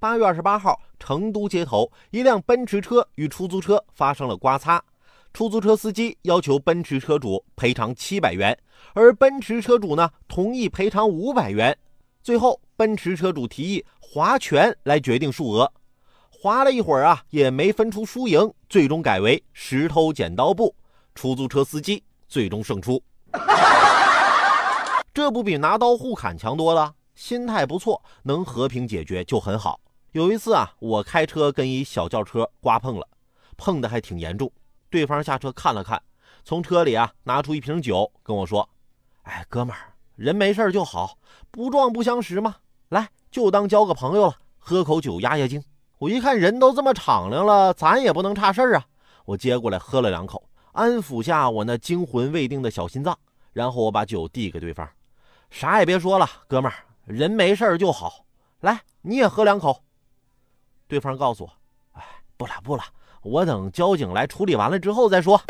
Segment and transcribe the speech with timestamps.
[0.00, 4.82] 八月二十八号，成都街头，一辆奔驰车与出租车发生了刮擦，
[5.34, 8.58] 出租车司机要求奔驰车主赔偿七百元，
[8.94, 11.76] 而奔驰车主呢同意赔偿五百元。
[12.22, 15.70] 最后，奔驰车主提议划拳来决定数额，
[16.30, 20.74] 划了一会儿啊，也没分出输赢，最终改为石头剪刀布，
[21.14, 23.02] 出租车司机最终胜出。
[25.12, 26.94] 这不比拿刀互砍强多了？
[27.14, 29.78] 心态不错，能和平解决就很好。
[30.12, 33.06] 有一次啊，我开车跟一小轿车刮碰了，
[33.56, 34.50] 碰的还挺严重。
[34.88, 36.02] 对方下车看了看，
[36.44, 38.68] 从车里啊拿出一瓶酒，跟我说
[39.22, 41.16] ：“哎，哥们儿，人没事就好，
[41.52, 42.56] 不撞不相识嘛，
[42.88, 45.62] 来就当交个朋友了，喝口酒压压惊。”
[45.98, 48.84] 我一看人都这么敞亮了，咱也不能差事儿啊。
[49.26, 50.42] 我接过来喝了两口，
[50.72, 53.16] 安抚下我那惊魂未定的小心脏，
[53.52, 54.88] 然后我把酒递给对方，
[55.50, 58.24] 啥也别说了，哥们儿，人没事就好，
[58.58, 59.84] 来你也喝两口。
[60.90, 61.50] 对方告诉我
[61.94, 62.04] ：“哎，
[62.36, 62.82] 不了不了，
[63.22, 65.40] 我等交警来处理完了之后再说。”